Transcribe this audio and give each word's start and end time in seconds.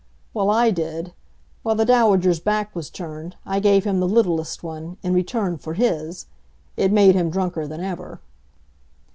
Well, 0.33 0.49
I 0.49 0.71
did. 0.71 1.13
While 1.61 1.75
the 1.75 1.85
Dowager's 1.85 2.39
back 2.39 2.75
was 2.75 2.89
turned, 2.89 3.35
I 3.45 3.59
gave 3.59 3.83
him 3.83 3.99
the 3.99 4.07
littlest 4.07 4.63
one, 4.63 4.97
in 5.03 5.13
return 5.13 5.59
for 5.59 5.75
his. 5.75 6.25
It 6.75 6.91
made 6.91 7.13
him 7.13 7.29
drunker 7.29 7.67
than 7.67 7.81
ever. 7.81 8.19